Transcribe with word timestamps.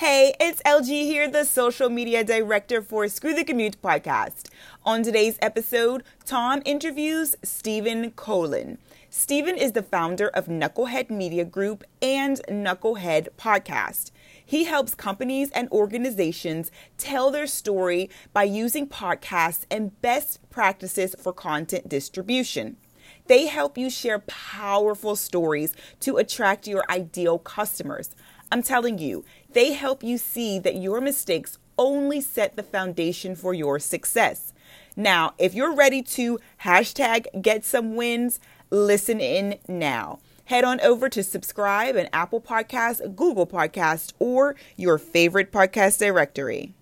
Hey, 0.00 0.34
it's 0.38 0.60
LG 0.64 0.88
here, 0.88 1.26
the 1.26 1.46
social 1.46 1.88
media 1.88 2.22
director 2.22 2.82
for 2.82 3.08
Screw 3.08 3.32
the 3.32 3.44
Commute 3.44 3.80
podcast. 3.80 4.50
On 4.84 5.02
today's 5.02 5.38
episode, 5.40 6.02
Tom 6.26 6.60
interviews 6.66 7.34
Stephen 7.42 8.10
Colon. 8.10 8.76
Stephen 9.08 9.56
is 9.56 9.72
the 9.72 9.82
founder 9.82 10.28
of 10.28 10.48
Knucklehead 10.48 11.08
Media 11.08 11.46
Group 11.46 11.82
and 12.02 12.42
Knucklehead 12.46 13.28
Podcast. 13.38 14.10
He 14.44 14.64
helps 14.64 14.94
companies 14.94 15.50
and 15.52 15.66
organizations 15.72 16.70
tell 16.98 17.30
their 17.30 17.46
story 17.46 18.10
by 18.34 18.42
using 18.42 18.86
podcasts 18.86 19.64
and 19.70 19.98
best 20.02 20.40
practices 20.50 21.16
for 21.18 21.32
content 21.32 21.88
distribution. 21.88 22.76
They 23.28 23.46
help 23.46 23.76
you 23.78 23.90
share 23.90 24.20
powerful 24.20 25.16
stories 25.16 25.72
to 26.00 26.16
attract 26.16 26.68
your 26.68 26.84
ideal 26.90 27.38
customers. 27.38 28.10
I'm 28.50 28.62
telling 28.62 28.98
you, 28.98 29.24
they 29.52 29.72
help 29.72 30.02
you 30.02 30.18
see 30.18 30.58
that 30.60 30.76
your 30.76 31.00
mistakes 31.00 31.58
only 31.78 32.20
set 32.20 32.56
the 32.56 32.62
foundation 32.62 33.34
for 33.34 33.52
your 33.52 33.78
success. 33.78 34.52
Now, 34.96 35.34
if 35.38 35.54
you're 35.54 35.74
ready 35.74 36.02
to 36.02 36.38
hashtag 36.62 37.42
get 37.42 37.64
some 37.64 37.96
wins, 37.96 38.40
listen 38.70 39.20
in 39.20 39.58
now. 39.68 40.20
Head 40.46 40.64
on 40.64 40.80
over 40.80 41.08
to 41.08 41.24
subscribe 41.24 41.96
in 41.96 42.08
Apple 42.12 42.40
Podcasts, 42.40 43.16
Google 43.16 43.48
Podcasts, 43.48 44.12
or 44.20 44.54
your 44.76 44.96
favorite 44.96 45.50
podcast 45.50 45.98
directory. 45.98 46.75